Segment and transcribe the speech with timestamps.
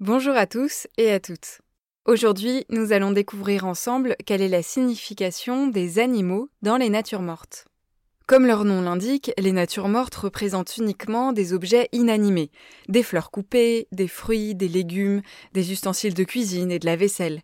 [0.00, 1.60] Bonjour à tous et à toutes.
[2.04, 7.66] Aujourd'hui, nous allons découvrir ensemble quelle est la signification des animaux dans les natures mortes.
[8.28, 12.52] Comme leur nom l'indique, les natures mortes représentent uniquement des objets inanimés,
[12.88, 15.20] des fleurs coupées, des fruits, des légumes,
[15.52, 17.42] des ustensiles de cuisine et de la vaisselle.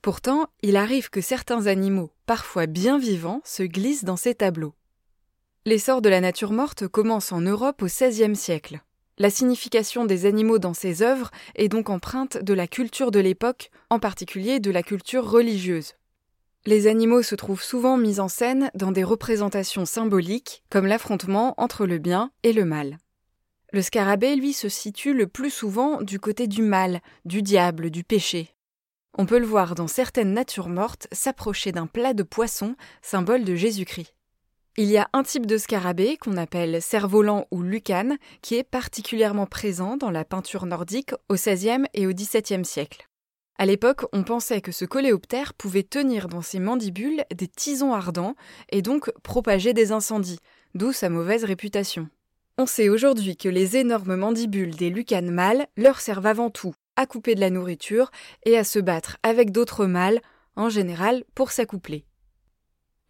[0.00, 4.74] Pourtant, il arrive que certains animaux, parfois bien vivants, se glissent dans ces tableaux.
[5.66, 8.82] L'essor de la nature morte commence en Europe au XVIe siècle.
[9.20, 13.70] La signification des animaux dans ces œuvres est donc empreinte de la culture de l'époque,
[13.90, 15.94] en particulier de la culture religieuse.
[16.66, 21.84] Les animaux se trouvent souvent mis en scène dans des représentations symboliques, comme l'affrontement entre
[21.84, 22.98] le bien et le mal.
[23.72, 28.04] Le scarabée, lui, se situe le plus souvent du côté du mal, du diable, du
[28.04, 28.54] péché.
[29.16, 33.56] On peut le voir dans certaines natures mortes s'approcher d'un plat de poisson, symbole de
[33.56, 34.14] Jésus-Christ.
[34.80, 39.46] Il y a un type de scarabée qu'on appelle cerf-volant ou lucane qui est particulièrement
[39.46, 43.08] présent dans la peinture nordique au XVIe et au XVIIe siècle.
[43.58, 48.36] À l'époque, on pensait que ce coléoptère pouvait tenir dans ses mandibules des tisons ardents
[48.70, 50.38] et donc propager des incendies,
[50.76, 52.08] d'où sa mauvaise réputation.
[52.56, 57.06] On sait aujourd'hui que les énormes mandibules des lucanes mâles leur servent avant tout à
[57.06, 58.12] couper de la nourriture
[58.46, 60.20] et à se battre avec d'autres mâles,
[60.54, 62.04] en général pour s'accoupler.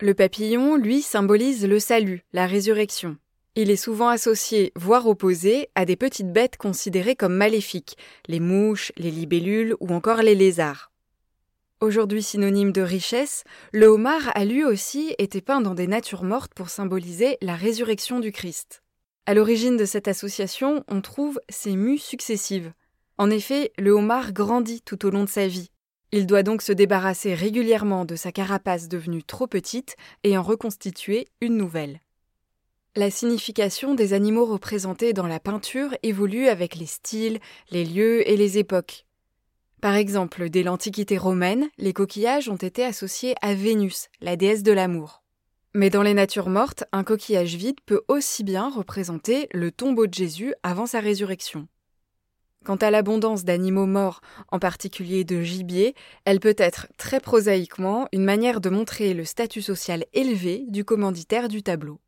[0.01, 3.17] Le papillon, lui, symbolise le salut, la résurrection.
[3.57, 7.97] Il est souvent associé, voire opposé, à des petites bêtes considérées comme maléfiques,
[8.29, 10.93] les mouches, les libellules ou encore les lézards.
[11.81, 16.55] Aujourd'hui synonyme de richesse, le homard a lui aussi été peint dans des natures mortes
[16.55, 18.85] pour symboliser la résurrection du Christ.
[19.27, 22.73] À l'origine de cette association, on trouve ces mues successives.
[23.17, 25.73] En effet, le homard grandit tout au long de sa vie.
[26.11, 31.29] Il doit donc se débarrasser régulièrement de sa carapace devenue trop petite et en reconstituer
[31.41, 32.01] une nouvelle.
[32.97, 37.39] La signification des animaux représentés dans la peinture évolue avec les styles,
[37.71, 39.05] les lieux et les époques.
[39.81, 44.73] Par exemple, dès l'Antiquité romaine, les coquillages ont été associés à Vénus, la déesse de
[44.73, 45.23] l'amour.
[45.75, 50.15] Mais dans les natures mortes, un coquillage vide peut aussi bien représenter le tombeau de
[50.15, 51.69] Jésus avant sa résurrection.
[52.65, 54.21] Quant à l'abondance d'animaux morts,
[54.51, 59.63] en particulier de gibier, elle peut être très prosaïquement une manière de montrer le statut
[59.63, 62.01] social élevé du commanditaire du tableau.